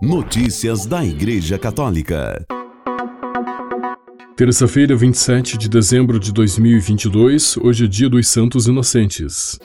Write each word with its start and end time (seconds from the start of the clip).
Notícias 0.00 0.86
da 0.86 1.04
Igreja 1.04 1.58
Católica. 1.58 2.46
Terça-feira, 4.36 4.94
27 4.94 5.58
de 5.58 5.68
dezembro 5.68 6.20
de 6.20 6.32
2022, 6.32 7.56
hoje 7.56 7.84
é 7.84 7.88
dia 7.88 8.08
dos 8.08 8.28
Santos 8.28 8.68
Inocentes. 8.68 9.58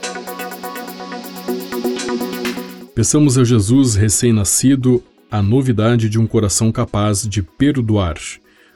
Peçamos 2.95 3.37
a 3.37 3.43
Jesus 3.43 3.93
recém-nascido 3.93 5.03
a 5.29 5.39
novidade 5.39 6.09
de 6.09 6.19
um 6.19 6.25
coração 6.25 6.71
capaz 6.71 7.21
de 7.21 7.43
perdoar, 7.43 8.17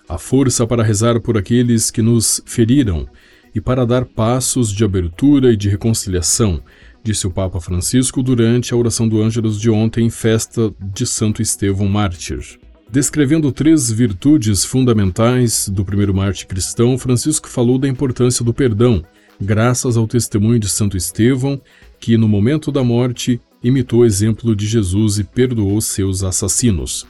a 0.07 0.19
força 0.19 0.67
para 0.67 0.83
rezar 0.83 1.19
por 1.19 1.39
aqueles 1.39 1.89
que 1.89 2.03
nos 2.03 2.39
feriram 2.45 3.07
e 3.55 3.59
para 3.59 3.83
dar 3.83 4.05
passos 4.05 4.71
de 4.71 4.85
abertura 4.85 5.51
e 5.51 5.57
de 5.57 5.69
reconciliação 5.69 6.61
disse 7.07 7.25
o 7.25 7.31
Papa 7.31 7.61
Francisco 7.61 8.21
durante 8.21 8.73
a 8.73 8.77
oração 8.77 9.07
do 9.07 9.21
Ângelus 9.21 9.61
de 9.61 9.69
ontem, 9.69 10.09
festa 10.09 10.73
de 10.93 11.05
Santo 11.05 11.41
Estevão 11.41 11.87
Mártir. 11.87 12.59
Descrevendo 12.91 13.49
três 13.49 13.89
virtudes 13.89 14.65
fundamentais 14.65 15.69
do 15.69 15.85
primeiro 15.85 16.13
mártir 16.13 16.47
cristão, 16.47 16.97
Francisco 16.97 17.47
falou 17.47 17.79
da 17.79 17.87
importância 17.87 18.43
do 18.43 18.53
perdão, 18.53 19.01
graças 19.39 19.95
ao 19.95 20.05
testemunho 20.05 20.59
de 20.59 20.67
Santo 20.67 20.97
Estevão, 20.97 21.61
que 21.97 22.17
no 22.17 22.27
momento 22.27 22.73
da 22.73 22.83
morte 22.83 23.39
imitou 23.63 24.01
o 24.01 24.05
exemplo 24.05 24.53
de 24.53 24.67
Jesus 24.67 25.17
e 25.17 25.23
perdoou 25.23 25.79
seus 25.79 26.23
assassinos. 26.23 27.07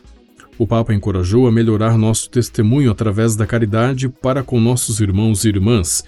O 0.59 0.67
Papa 0.67 0.93
encorajou 0.93 1.47
a 1.47 1.51
melhorar 1.51 1.97
nosso 1.97 2.29
testemunho 2.29 2.91
através 2.91 3.35
da 3.35 3.47
caridade 3.47 4.09
para 4.09 4.43
com 4.43 4.59
nossos 4.59 4.99
irmãos 4.99 5.43
e 5.43 5.49
irmãs, 5.49 6.03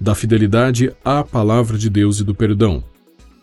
da 0.00 0.14
fidelidade 0.14 0.90
à 1.04 1.22
palavra 1.22 1.76
de 1.76 1.90
Deus 1.90 2.20
e 2.20 2.24
do 2.24 2.34
perdão. 2.34 2.82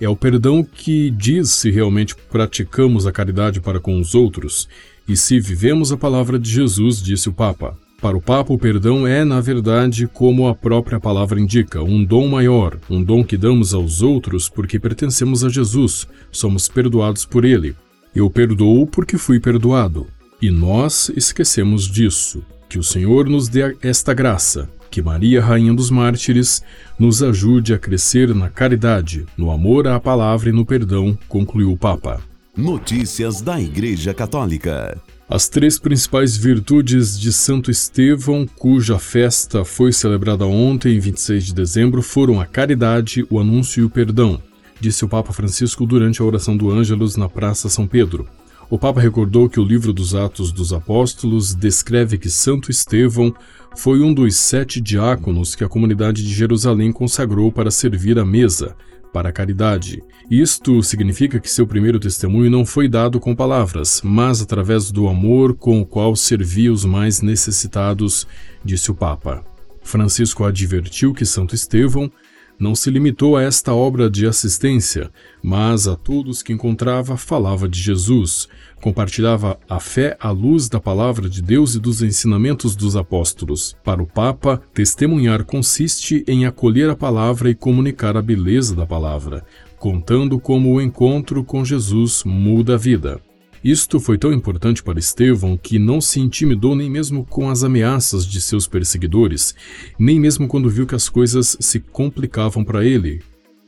É 0.02 0.10
o 0.10 0.16
perdão 0.16 0.64
que 0.64 1.12
diz 1.12 1.52
se 1.52 1.70
realmente 1.70 2.16
praticamos 2.16 3.05
a 3.05 3.12
caridade 3.12 3.62
para 3.62 3.80
com 3.80 4.00
os 4.00 4.16
outros 4.16 4.68
e 5.08 5.16
se 5.16 5.40
vivemos 5.40 5.91
a 5.91 5.98
palavra 5.98 6.40
de 6.40 6.50
Jesus, 6.50 7.00
disse 7.00 7.30
o 7.30 7.34
Papa. 7.34 7.77
Para 8.02 8.18
o 8.18 8.22
Papa, 8.22 8.52
o 8.52 8.57
perdão 8.57 9.05
é, 9.05 9.24
na 9.24 9.40
verdade, 9.40 10.07
como 10.07 10.48
a 10.48 10.55
própria 10.55 10.99
palavra 10.99 11.40
indica, 11.40 11.84
um 11.84 12.04
dom 12.04 12.27
maior, 12.27 12.79
um 12.90 13.04
dom 13.04 13.24
que 13.24 13.38
damos 13.38 13.76
aos 13.76 14.02
outros 14.02 14.49
porque 14.49 14.79
pertencemos 14.79 15.44
a 15.44 15.49
Jesus, 15.49 16.07
somos 16.32 16.68
perdoados 16.68 17.24
por 17.24 17.46
Ele. 17.46 17.76
Eu 18.16 18.27
perdoo 18.27 18.88
porque 18.88 19.20
fui 19.20 19.40
perdoado. 19.40 20.07
E 20.41 20.49
nós 20.49 21.12
esquecemos 21.16 21.88
disso. 21.88 22.44
Que 22.68 22.79
o 22.79 22.84
Senhor 22.84 23.29
nos 23.29 23.48
dê 23.48 23.77
esta 23.84 24.16
graça, 24.16 24.68
que 24.92 25.02
Maria, 25.02 25.42
Rainha 25.42 25.74
dos 25.74 25.90
Mártires, 25.90 26.62
nos 27.00 27.24
ajude 27.24 27.74
a 27.74 27.80
crescer 27.80 28.36
na 28.36 28.50
caridade, 28.50 29.26
no 29.38 29.50
amor 29.50 29.88
à 29.88 30.00
palavra 30.00 30.50
e 30.50 30.52
no 30.52 30.66
perdão, 30.66 31.18
concluiu 31.30 31.72
o 31.72 31.78
Papa. 31.78 32.20
Notícias 32.56 33.42
da 33.42 33.60
Igreja 33.60 34.14
Católica. 34.14 35.02
As 35.30 35.48
três 35.48 35.80
principais 35.80 36.36
virtudes 36.36 37.18
de 37.18 37.32
Santo 37.32 37.72
Estevão, 37.72 38.46
cuja 38.46 39.00
festa 39.00 39.64
foi 39.64 39.94
celebrada 39.94 40.46
ontem, 40.46 41.00
26 41.00 41.46
de 41.46 41.54
dezembro, 41.54 42.02
foram 42.02 42.42
a 42.42 42.46
caridade, 42.46 43.26
o 43.30 43.40
anúncio 43.40 43.80
e 43.80 43.86
o 43.86 43.90
perdão, 43.90 44.42
disse 44.78 45.06
o 45.06 45.08
Papa 45.08 45.32
Francisco 45.32 45.86
durante 45.86 46.22
a 46.22 46.26
oração 46.26 46.58
do 46.58 46.70
Ângelus 46.70 47.16
na 47.16 47.30
Praça 47.30 47.70
São 47.70 47.88
Pedro. 47.88 48.28
O 48.70 48.78
Papa 48.78 49.00
recordou 49.00 49.50
que 49.50 49.60
o 49.60 49.66
livro 49.66 49.92
dos 49.92 50.16
Atos 50.16 50.52
dos 50.52 50.72
Apóstolos 50.72 51.54
descreve 51.54 52.18
que 52.18 52.30
Santo 52.30 52.72
Estevão 52.72 53.34
foi 53.76 54.02
um 54.02 54.14
dos 54.14 54.36
sete 54.36 54.82
diáconos 54.82 55.55
que 55.55 55.64
a 55.64 55.70
comunidade 55.70 56.24
de 56.24 56.34
Jerusalém 56.34 56.91
consagrou 56.91 57.52
para 57.52 57.72
servir 57.72 58.20
à 58.20 58.26
mesa, 58.26 58.76
para 59.13 59.30
a 59.30 59.32
caridade. 59.32 60.04
Isto 60.30 60.82
significa 60.84 61.40
que 61.40 61.50
seu 61.50 61.66
primeiro 61.66 62.00
testemunho 62.00 62.50
não 62.50 62.66
foi 62.66 62.88
dado 62.88 63.20
com 63.20 63.36
palavras, 63.36 64.02
mas 64.03 64.41
através 64.41 64.91
do 64.91 65.08
amor 65.08 65.56
com 65.56 65.81
o 65.81 65.86
qual 65.86 66.16
servia 66.16 66.72
os 66.72 66.86
mais 66.86 67.22
necessitados, 67.22 68.28
disse 68.63 68.91
o 68.91 68.96
Papa. 68.96 69.44
Francisco 69.84 70.44
advertiu 70.44 71.13
que 71.13 71.25
Santo 71.25 71.56
Estevão 71.56 72.12
não 72.61 72.75
se 72.75 72.91
limitou 72.91 73.35
a 73.35 73.41
esta 73.41 73.73
obra 73.73 74.07
de 74.07 74.27
assistência, 74.27 75.09
mas 75.41 75.88
a 75.88 75.95
todos 75.95 76.44
que 76.44 76.53
encontrava 76.53 77.17
falava 77.17 77.67
de 77.67 77.81
Jesus, 77.81 78.47
compartilhava 78.79 79.59
a 79.67 79.79
fé 79.79 80.16
à 80.19 80.29
luz 80.29 80.69
da 80.69 80.79
palavra 80.79 81.27
de 81.27 81.41
Deus 81.41 81.73
e 81.73 81.79
dos 81.79 82.03
ensinamentos 82.03 82.75
dos 82.75 82.95
apóstolos. 82.95 83.75
Para 83.83 84.03
o 84.03 84.05
Papa, 84.05 84.61
testemunhar 84.75 85.44
consiste 85.44 86.23
em 86.27 86.45
acolher 86.45 86.88
a 86.88 86.95
palavra 86.95 87.50
e 87.50 87.55
comunicar 87.55 88.16
a 88.16 88.21
beleza 88.21 88.75
da 88.75 88.85
palavra, 88.85 89.44
contando 89.79 90.39
como 90.39 90.71
o 90.71 90.79
encontro 90.79 91.44
com 91.44 91.66
Jesus 91.66 92.23
muda 92.23 92.75
a 92.75 92.77
vida. 92.77 93.19
Isto 93.63 93.99
foi 93.99 94.17
tão 94.17 94.33
importante 94.33 94.81
para 94.81 94.97
Estevão 94.97 95.55
que 95.55 95.77
não 95.77 96.01
se 96.01 96.19
intimidou 96.19 96.75
nem 96.75 96.89
mesmo 96.89 97.23
com 97.25 97.47
as 97.47 97.63
ameaças 97.63 98.25
de 98.25 98.41
seus 98.41 98.67
perseguidores, 98.67 99.53
nem 99.99 100.19
mesmo 100.19 100.47
quando 100.47 100.69
viu 100.69 100.88
que 100.88 100.95
as 100.95 101.07
coisas 101.07 101.55
se 101.59 101.79
complicavam 101.79 102.63
para 102.63 102.83
ele, 102.83 103.21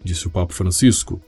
disse 0.03 0.25
o 0.25 0.31
Papa 0.31 0.51
Francisco. 0.51 1.21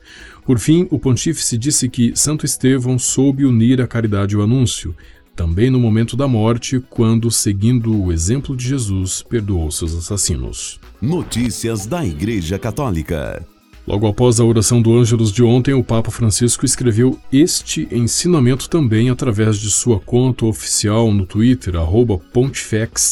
Por 0.43 0.57
fim, 0.57 0.87
o 0.89 0.97
pontífice 0.97 1.57
disse 1.59 1.87
que 1.87 2.15
Santo 2.15 2.45
Estevão 2.45 2.97
soube 2.97 3.45
unir 3.45 3.79
a 3.81 3.87
caridade 3.87 4.33
e 4.33 4.37
o 4.37 4.41
anúncio, 4.41 4.95
também 5.35 5.69
no 5.69 5.79
momento 5.79 6.15
da 6.15 6.27
morte, 6.27 6.79
quando, 6.89 7.29
seguindo 7.29 8.01
o 8.01 8.11
exemplo 8.11 8.55
de 8.55 8.67
Jesus, 8.67 9.21
perdoou 9.21 9.69
seus 9.69 9.93
assassinos. 9.93 10.79
Notícias 11.01 11.85
da 11.85 12.05
Igreja 12.05 12.57
Católica. 12.57 13.45
Logo 13.87 14.07
após 14.07 14.39
a 14.39 14.43
oração 14.43 14.81
do 14.81 14.97
Ângelus 14.97 15.31
de 15.31 15.43
ontem, 15.43 15.75
o 15.75 15.83
Papa 15.83 16.09
Francisco 16.09 16.65
escreveu 16.65 17.19
este 17.31 17.87
ensinamento 17.91 18.67
também 18.67 19.11
através 19.11 19.57
de 19.57 19.69
sua 19.69 19.99
conta 19.99 20.45
oficial 20.45 21.11
no 21.11 21.25
Twitter, 21.25 21.73
pontifex_pt. 22.33 23.05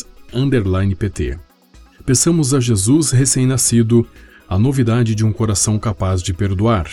Peçamos 2.03 2.53
a 2.55 2.59
Jesus 2.59 3.11
recém-nascido 3.11 4.07
a 4.49 4.57
novidade 4.57 5.13
de 5.13 5.23
um 5.23 5.31
coração 5.31 5.77
capaz 5.77 6.23
de 6.23 6.33
perdoar, 6.33 6.89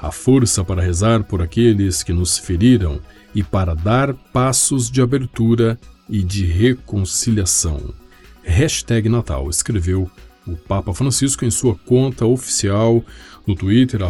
a 0.00 0.10
força 0.10 0.64
para 0.64 0.82
rezar 0.82 1.22
por 1.22 1.42
aqueles 1.42 2.02
que 2.02 2.14
nos 2.14 2.38
feriram 2.38 3.00
e 3.34 3.42
para 3.42 3.74
dar 3.74 4.14
passos 4.14 4.90
de 4.90 5.02
abertura 5.02 5.78
e 6.08 6.22
de 6.22 6.46
reconciliação. 6.46 7.94
Hashtag 8.42 9.10
Natal, 9.10 9.48
escreveu 9.50 10.10
o 10.46 10.56
Papa 10.56 10.94
Francisco 10.94 11.44
em 11.44 11.50
sua 11.50 11.74
conta 11.74 12.26
oficial 12.26 13.04
no 13.46 13.56
Twitter, 13.56 14.00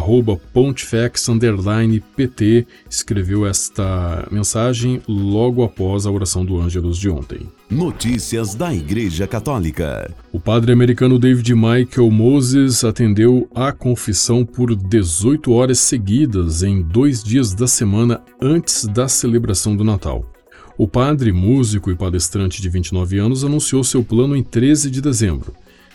pontifex_pt, 0.53 2.67
escreveu 2.89 3.47
esta 3.47 4.27
mensagem 4.29 5.01
logo 5.07 5.63
após 5.63 6.05
a 6.05 6.11
oração 6.11 6.45
do 6.45 6.59
Ângelus 6.59 6.97
de 6.97 7.09
ontem. 7.09 7.47
Notícias 7.69 8.53
da 8.53 8.73
Igreja 8.73 9.25
Católica. 9.25 10.13
O 10.31 10.39
padre 10.39 10.73
americano 10.73 11.17
David 11.17 11.55
Michael 11.55 12.11
Moses 12.11 12.83
atendeu 12.83 13.49
à 13.55 13.71
confissão 13.71 14.45
por 14.45 14.75
18 14.75 15.51
horas 15.51 15.79
seguidas 15.79 16.61
em 16.61 16.81
dois 16.81 17.23
dias 17.23 17.53
da 17.53 17.67
semana 17.67 18.21
antes 18.39 18.85
da 18.85 19.07
celebração 19.07 19.75
do 19.75 19.83
Natal. 19.83 20.29
O 20.77 20.87
padre, 20.87 21.31
músico 21.31 21.91
e 21.91 21.95
palestrante 21.95 22.61
de 22.61 22.69
29 22.69 23.19
anos, 23.19 23.43
anunciou 23.43 23.83
seu 23.83 24.03
plano 24.03 24.35
em 24.35 24.43
13 24.43 24.89
de 24.89 25.01
dezembro. 25.01 25.53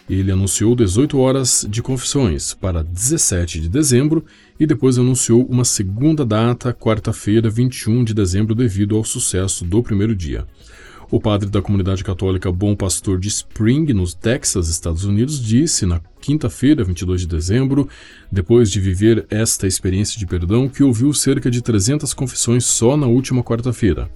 Ele 0.08 0.30
anunciou 0.30 0.76
18 0.76 1.18
horas 1.18 1.66
de 1.68 1.82
confissões 1.82 2.54
para 2.54 2.84
17 2.84 3.60
de 3.60 3.68
dezembro 3.68 4.24
e 4.58 4.64
depois 4.64 4.98
anunciou 4.98 5.44
uma 5.46 5.64
segunda 5.64 6.24
data, 6.24 6.72
quarta-feira, 6.72 7.50
21 7.50 8.04
de 8.04 8.14
dezembro, 8.14 8.54
devido 8.54 8.96
ao 8.96 9.02
sucesso 9.02 9.64
do 9.64 9.82
primeiro 9.82 10.14
dia. 10.14 10.46
O 11.10 11.20
padre 11.20 11.48
da 11.48 11.62
comunidade 11.62 12.02
católica 12.02 12.50
Bom 12.50 12.74
Pastor 12.74 13.18
de 13.18 13.28
Spring, 13.28 13.92
nos 13.92 14.14
Texas, 14.14 14.68
Estados 14.68 15.04
Unidos, 15.04 15.40
disse 15.40 15.86
na 15.86 16.00
quinta-feira, 16.20 16.82
22 16.82 17.22
de 17.22 17.28
dezembro, 17.28 17.88
depois 18.30 18.70
de 18.70 18.80
viver 18.80 19.24
esta 19.30 19.68
experiência 19.68 20.18
de 20.18 20.26
perdão, 20.26 20.68
que 20.68 20.82
ouviu 20.82 21.12
cerca 21.12 21.48
de 21.48 21.62
300 21.62 22.12
confissões 22.12 22.64
só 22.64 22.96
na 22.96 23.06
última 23.06 23.42
quarta-feira. 23.42 24.10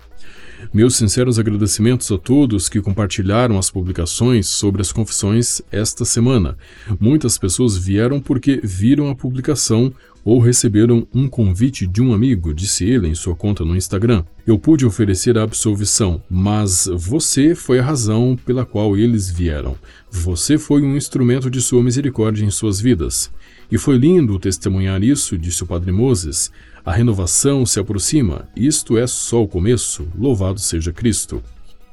Meus 0.72 0.96
sinceros 0.96 1.38
agradecimentos 1.38 2.10
a 2.12 2.18
todos 2.18 2.68
que 2.68 2.80
compartilharam 2.80 3.58
as 3.58 3.70
publicações 3.70 4.46
sobre 4.46 4.80
as 4.80 4.92
confissões 4.92 5.60
esta 5.70 6.04
semana. 6.04 6.56
Muitas 6.98 7.36
pessoas 7.38 7.76
vieram 7.76 8.20
porque 8.20 8.60
viram 8.62 9.10
a 9.10 9.14
publicação 9.14 9.92
ou 10.24 10.38
receberam 10.38 11.06
um 11.14 11.28
convite 11.28 11.86
de 11.86 12.02
um 12.02 12.12
amigo, 12.12 12.52
disse 12.52 12.84
ele 12.84 13.08
em 13.08 13.14
sua 13.14 13.34
conta 13.34 13.64
no 13.64 13.76
Instagram. 13.76 14.22
Eu 14.46 14.58
pude 14.58 14.84
oferecer 14.84 15.38
a 15.38 15.42
absolvição, 15.42 16.22
mas 16.28 16.88
você 16.92 17.54
foi 17.54 17.78
a 17.78 17.84
razão 17.84 18.38
pela 18.44 18.66
qual 18.66 18.96
eles 18.96 19.30
vieram. 19.30 19.76
Você 20.10 20.58
foi 20.58 20.82
um 20.82 20.96
instrumento 20.96 21.50
de 21.50 21.60
sua 21.60 21.82
misericórdia 21.82 22.44
em 22.44 22.50
suas 22.50 22.80
vidas. 22.80 23.30
E 23.70 23.78
foi 23.78 23.96
lindo 23.96 24.38
testemunhar 24.38 25.02
isso, 25.02 25.38
disse 25.38 25.62
o 25.62 25.66
Padre 25.66 25.92
Moses. 25.92 26.50
A 26.84 26.92
renovação 26.92 27.66
se 27.66 27.78
aproxima, 27.78 28.48
isto 28.56 28.96
é 28.96 29.06
só 29.06 29.42
o 29.42 29.48
começo, 29.48 30.08
louvado 30.18 30.58
seja 30.58 30.92
Cristo. 30.92 31.42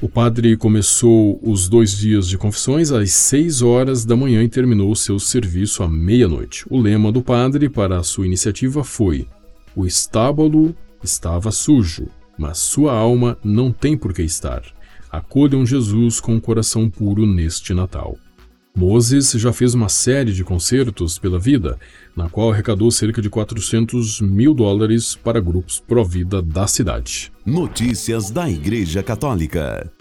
O 0.01 0.07
padre 0.07 0.55
começou 0.55 1.39
os 1.41 1.67
dois 1.67 1.97
dias 1.97 2.27
de 2.27 2.37
confissões 2.37 2.91
às 2.91 3.11
seis 3.11 3.61
horas 3.61 4.05
da 4.05 4.15
manhã 4.15 4.43
e 4.43 4.47
terminou 4.47 4.95
seu 4.95 5.19
serviço 5.19 5.83
à 5.83 5.89
meia-noite. 5.89 6.63
O 6.69 6.79
lema 6.79 7.11
do 7.11 7.21
padre 7.21 7.67
para 7.67 7.97
a 7.97 8.03
sua 8.03 8.27
iniciativa 8.27 8.83
foi: 8.83 9.27
O 9.75 9.85
estábulo 9.85 10.75
estava 11.03 11.51
sujo, 11.51 12.07
mas 12.37 12.59
sua 12.59 12.93
alma 12.93 13.37
não 13.43 13.71
tem 13.71 13.97
por 13.97 14.13
que 14.13 14.21
estar. 14.21 14.61
Acolham 15.11 15.65
Jesus 15.65 16.19
com 16.19 16.35
o 16.35 16.41
coração 16.41 16.89
puro 16.89 17.25
neste 17.25 17.73
Natal. 17.73 18.17
Moses 18.77 19.31
já 19.31 19.51
fez 19.51 19.73
uma 19.73 19.89
série 19.89 20.31
de 20.31 20.43
concertos 20.43 21.17
pela 21.17 21.39
vida, 21.39 21.79
na 22.15 22.29
qual 22.29 22.51
arrecadou 22.51 22.91
cerca 22.91 23.19
de 23.19 23.27
400 23.27 24.21
mil 24.21 24.53
dólares 24.53 25.15
para 25.15 25.41
grupos 25.41 25.79
pró-vida 25.79 26.43
da 26.43 26.67
cidade. 26.67 27.31
Notícias 27.43 28.29
da 28.29 28.47
Igreja 28.47 29.01
Católica. 29.01 29.91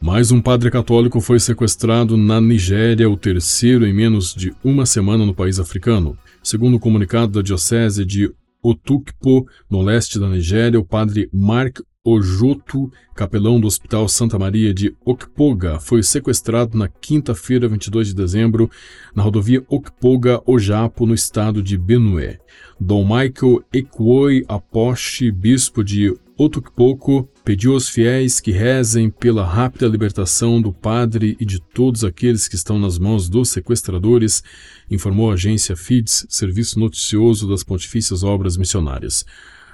Mais 0.00 0.30
um 0.30 0.40
padre 0.40 0.70
católico 0.70 1.20
foi 1.20 1.40
sequestrado 1.40 2.16
na 2.16 2.40
Nigéria, 2.40 3.10
o 3.10 3.16
terceiro 3.16 3.84
em 3.84 3.92
menos 3.92 4.32
de 4.32 4.54
uma 4.62 4.86
semana 4.86 5.26
no 5.26 5.34
país 5.34 5.58
africano. 5.58 6.16
Segundo 6.40 6.76
o 6.76 6.80
comunicado 6.80 7.32
da 7.32 7.42
Diocese 7.42 8.04
de 8.04 8.32
Otukpo, 8.62 9.44
no 9.68 9.82
leste 9.82 10.20
da 10.20 10.28
Nigéria, 10.28 10.78
o 10.78 10.84
padre 10.84 11.28
Mark 11.32 11.80
Ojoto, 12.02 12.90
capelão 13.14 13.60
do 13.60 13.66
Hospital 13.66 14.08
Santa 14.08 14.38
Maria 14.38 14.72
de 14.72 14.96
Okpoga, 15.04 15.78
foi 15.78 16.02
sequestrado 16.02 16.78
na 16.78 16.88
quinta-feira, 16.88 17.68
22 17.68 18.08
de 18.08 18.14
dezembro, 18.14 18.70
na 19.14 19.22
rodovia 19.22 19.62
Okpoga-Ojapo, 19.68 21.04
no 21.04 21.12
estado 21.12 21.62
de 21.62 21.76
Benue. 21.76 22.38
Dom 22.80 23.04
Michael 23.04 23.62
Ekwoi 23.70 24.46
Apoche, 24.48 25.30
bispo 25.30 25.84
de 25.84 26.16
Otukpoko, 26.38 27.28
pediu 27.44 27.74
aos 27.74 27.90
fiéis 27.90 28.40
que 28.40 28.50
rezem 28.50 29.10
pela 29.10 29.44
rápida 29.44 29.86
libertação 29.86 30.58
do 30.58 30.72
padre 30.72 31.36
e 31.38 31.44
de 31.44 31.60
todos 31.60 32.02
aqueles 32.02 32.48
que 32.48 32.54
estão 32.54 32.78
nas 32.78 32.98
mãos 32.98 33.28
dos 33.28 33.50
sequestradores, 33.50 34.42
informou 34.90 35.30
a 35.30 35.34
agência 35.34 35.76
FIDS, 35.76 36.24
Serviço 36.30 36.80
Noticioso 36.80 37.46
das 37.46 37.62
Pontifícias 37.62 38.22
Obras 38.22 38.56
Missionárias. 38.56 39.22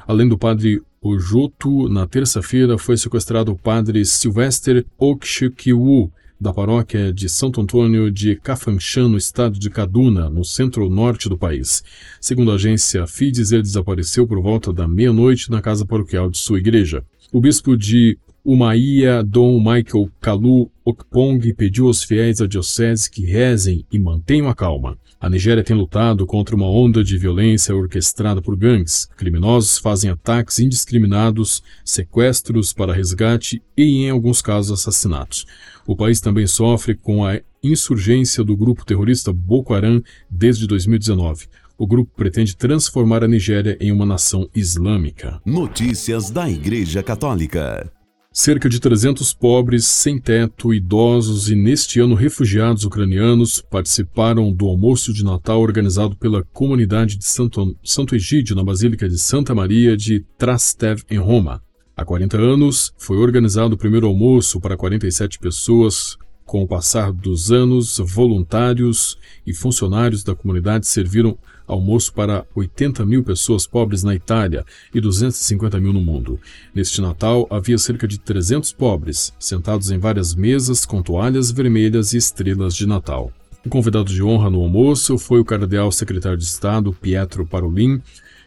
Além 0.08 0.28
do 0.28 0.36
padre 0.36 0.82
Ojoto, 1.06 1.88
na 1.88 2.04
terça-feira 2.04 2.76
foi 2.76 2.96
sequestrado 2.96 3.52
o 3.52 3.56
padre 3.56 4.04
Sylvester 4.04 4.84
Okshikiwu, 4.98 6.10
da 6.40 6.52
paróquia 6.52 7.12
de 7.12 7.28
Santo 7.28 7.60
Antônio 7.60 8.10
de 8.10 8.34
Kafanchan, 8.34 9.08
no 9.08 9.16
estado 9.16 9.56
de 9.56 9.70
Kaduna, 9.70 10.28
no 10.28 10.44
centro-norte 10.44 11.28
do 11.28 11.38
país. 11.38 11.84
Segundo 12.20 12.50
a 12.50 12.56
agência 12.56 13.06
FIDES, 13.06 13.52
ele 13.52 13.62
desapareceu 13.62 14.26
por 14.26 14.42
volta 14.42 14.72
da 14.72 14.88
meia-noite 14.88 15.48
na 15.48 15.62
casa 15.62 15.86
paroquial 15.86 16.28
de 16.28 16.38
sua 16.38 16.58
igreja. 16.58 17.04
O 17.32 17.40
bispo 17.40 17.76
de 17.76 18.18
Umaia, 18.44 19.22
Dom 19.22 19.58
Michael 19.58 20.10
Kalu 20.20 20.68
Okpong, 20.84 21.54
pediu 21.54 21.86
aos 21.86 22.02
fiéis 22.02 22.38
da 22.38 22.46
diocese 22.46 23.08
que 23.08 23.24
rezem 23.24 23.86
e 23.92 23.98
mantenham 23.98 24.48
a 24.48 24.54
calma. 24.56 24.98
A 25.18 25.30
Nigéria 25.30 25.64
tem 25.64 25.74
lutado 25.74 26.26
contra 26.26 26.54
uma 26.54 26.68
onda 26.68 27.02
de 27.02 27.16
violência 27.16 27.74
orquestrada 27.74 28.42
por 28.42 28.54
gangues. 28.54 29.08
Criminosos 29.16 29.78
fazem 29.78 30.10
ataques 30.10 30.58
indiscriminados, 30.58 31.62
sequestros 31.84 32.72
para 32.72 32.92
resgate 32.92 33.62
e, 33.76 34.04
em 34.04 34.10
alguns 34.10 34.42
casos, 34.42 34.78
assassinatos. 34.78 35.46
O 35.86 35.96
país 35.96 36.20
também 36.20 36.46
sofre 36.46 36.94
com 36.94 37.24
a 37.24 37.40
insurgência 37.62 38.44
do 38.44 38.56
grupo 38.56 38.84
terrorista 38.84 39.32
Boko 39.32 39.72
Haram 39.72 40.02
desde 40.30 40.66
2019. 40.66 41.46
O 41.78 41.86
grupo 41.86 42.10
pretende 42.14 42.56
transformar 42.56 43.24
a 43.24 43.28
Nigéria 43.28 43.76
em 43.80 43.92
uma 43.92 44.06
nação 44.06 44.48
islâmica. 44.54 45.40
Notícias 45.44 46.30
da 46.30 46.48
Igreja 46.48 47.02
Católica. 47.02 47.95
Cerca 48.38 48.68
de 48.68 48.78
300 48.78 49.32
pobres, 49.32 49.86
sem 49.86 50.20
teto, 50.20 50.74
idosos 50.74 51.48
e 51.48 51.56
neste 51.56 52.00
ano 52.00 52.14
refugiados 52.14 52.84
ucranianos 52.84 53.62
participaram 53.62 54.52
do 54.52 54.66
almoço 54.66 55.10
de 55.10 55.24
Natal 55.24 55.58
organizado 55.58 56.14
pela 56.16 56.44
comunidade 56.52 57.16
de 57.16 57.24
Santo, 57.24 57.74
Santo 57.82 58.14
Egídio 58.14 58.54
na 58.54 58.62
Basílica 58.62 59.08
de 59.08 59.18
Santa 59.18 59.54
Maria 59.54 59.96
de 59.96 60.20
Trastev, 60.36 61.02
em 61.10 61.16
Roma. 61.16 61.62
Há 61.96 62.04
40 62.04 62.36
anos, 62.36 62.92
foi 62.98 63.16
organizado 63.16 63.74
o 63.74 63.78
primeiro 63.78 64.06
almoço 64.06 64.60
para 64.60 64.76
47 64.76 65.38
pessoas 65.38 66.18
com 66.44 66.62
o 66.62 66.68
passar 66.68 67.12
dos 67.12 67.50
anos, 67.50 67.96
voluntários 68.04 69.18
e 69.46 69.54
funcionários 69.54 70.22
da 70.22 70.34
comunidade 70.34 70.86
serviram 70.86 71.38
almoço 71.66 72.12
para 72.12 72.46
80 72.54 73.04
mil 73.04 73.24
pessoas 73.24 73.66
pobres 73.66 74.02
na 74.02 74.14
Itália 74.14 74.64
e 74.94 75.00
250 75.00 75.80
mil 75.80 75.92
no 75.92 76.00
mundo. 76.00 76.38
Neste 76.74 77.00
Natal, 77.00 77.46
havia 77.50 77.78
cerca 77.78 78.06
de 78.06 78.18
300 78.18 78.72
pobres, 78.72 79.32
sentados 79.38 79.90
em 79.90 79.98
várias 79.98 80.34
mesas 80.34 80.84
com 80.84 81.02
toalhas 81.02 81.50
vermelhas 81.50 82.12
e 82.12 82.18
estrelas 82.18 82.74
de 82.74 82.86
Natal. 82.86 83.32
O 83.64 83.68
convidado 83.68 84.12
de 84.12 84.22
honra 84.22 84.48
no 84.48 84.60
almoço 84.60 85.18
foi 85.18 85.40
o 85.40 85.44
cardeal 85.44 85.90
secretário 85.90 86.38
de 86.38 86.44
Estado 86.44 86.92
Pietro 86.92 87.44
Parolin, 87.44 88.00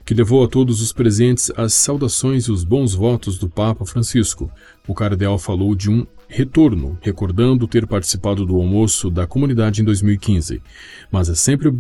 que 0.06 0.14
levou 0.14 0.44
a 0.44 0.48
todos 0.48 0.82
os 0.82 0.94
presentes 0.94 1.52
as 1.56 1.74
saudações 1.74 2.46
e 2.46 2.52
os 2.52 2.64
bons 2.64 2.96
votos 2.96 3.38
do 3.38 3.50
Papa 3.50 3.86
Francisco. 3.86 4.50
O 4.88 4.94
cardeal 4.94 5.38
falou 5.38 5.76
de 5.76 5.90
um 5.90 6.08
retorno, 6.28 6.98
recordando 7.02 7.68
ter 7.68 7.86
participado 7.86 8.46
do 8.46 8.56
almoço 8.56 9.10
da 9.10 9.28
comunidade 9.28 9.82
em 9.82 9.86
2015. 9.86 10.62
Mas 11.12 11.28
é 11.28 11.36
sempre 11.36 11.76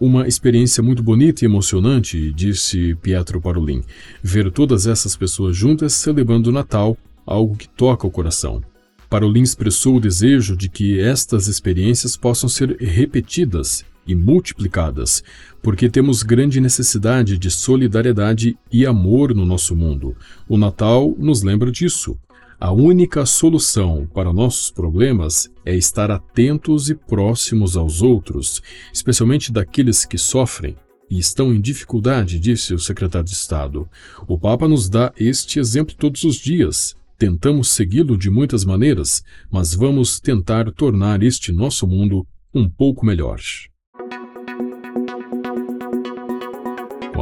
uma 0.00 0.28
experiência 0.28 0.82
muito 0.82 1.02
bonita 1.02 1.44
e 1.44 1.46
emocionante, 1.46 2.32
disse 2.32 2.94
Pietro 2.96 3.40
Parolin, 3.40 3.82
ver 4.22 4.50
todas 4.52 4.86
essas 4.86 5.16
pessoas 5.16 5.56
juntas 5.56 5.92
celebrando 5.94 6.50
o 6.50 6.52
Natal, 6.52 6.96
algo 7.26 7.56
que 7.56 7.68
toca 7.68 8.06
o 8.06 8.10
coração. 8.10 8.62
Parolin 9.10 9.42
expressou 9.42 9.96
o 9.96 10.00
desejo 10.00 10.56
de 10.56 10.68
que 10.68 11.00
estas 11.00 11.48
experiências 11.48 12.16
possam 12.16 12.48
ser 12.48 12.76
repetidas 12.78 13.84
e 14.06 14.14
multiplicadas, 14.14 15.22
porque 15.62 15.88
temos 15.88 16.22
grande 16.22 16.60
necessidade 16.60 17.36
de 17.36 17.50
solidariedade 17.50 18.56
e 18.72 18.86
amor 18.86 19.34
no 19.34 19.44
nosso 19.44 19.74
mundo. 19.74 20.16
O 20.48 20.56
Natal 20.56 21.14
nos 21.18 21.42
lembra 21.42 21.70
disso. 21.70 22.16
A 22.60 22.72
única 22.72 23.24
solução 23.24 24.04
para 24.12 24.32
nossos 24.32 24.68
problemas 24.68 25.48
é 25.64 25.76
estar 25.76 26.10
atentos 26.10 26.90
e 26.90 26.94
próximos 26.96 27.76
aos 27.76 28.02
outros, 28.02 28.60
especialmente 28.92 29.52
daqueles 29.52 30.04
que 30.04 30.18
sofrem 30.18 30.74
e 31.08 31.20
estão 31.20 31.54
em 31.54 31.60
dificuldade, 31.60 32.40
disse 32.40 32.74
o 32.74 32.78
secretário 32.80 33.28
de 33.28 33.32
Estado. 33.32 33.88
O 34.26 34.36
Papa 34.36 34.66
nos 34.66 34.88
dá 34.88 35.12
este 35.16 35.60
exemplo 35.60 35.94
todos 35.94 36.24
os 36.24 36.34
dias. 36.34 36.96
Tentamos 37.16 37.68
segui-lo 37.68 38.18
de 38.18 38.28
muitas 38.28 38.64
maneiras, 38.64 39.22
mas 39.48 39.72
vamos 39.72 40.18
tentar 40.18 40.72
tornar 40.72 41.22
este 41.22 41.52
nosso 41.52 41.86
mundo 41.86 42.26
um 42.52 42.68
pouco 42.68 43.06
melhor. 43.06 43.38